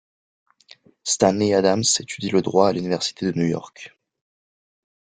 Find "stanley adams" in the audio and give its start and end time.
1.03-1.83